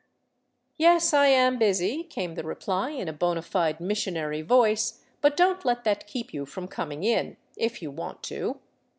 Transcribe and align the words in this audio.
...""Yes, 0.77 1.13
I 1.13 1.27
am 1.27 1.59
busy," 1.59 2.03
came 2.03 2.33
the 2.33 2.41
reply, 2.41 2.89
in 2.89 3.07
a 3.07 3.13
bona 3.13 3.43
fide 3.43 3.79
missionary 3.79 4.41
voice, 4.41 5.03
"but 5.21 5.37
don't 5.37 5.63
let 5.63 5.83
that 5.83 6.07
keep 6.07 6.33
you 6.33 6.47
from 6.47 6.67
coming 6.67 7.03
in— 7.03 7.37
if 7.55 7.83
you 7.83 7.91
want 7.91 8.23
to." 8.23 8.59